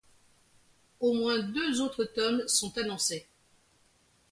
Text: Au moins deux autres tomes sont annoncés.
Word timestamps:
Au 0.99 1.13
moins 1.13 1.37
deux 1.43 1.79
autres 1.79 2.05
tomes 2.05 2.41
sont 2.47 2.75
annoncés. 2.79 3.27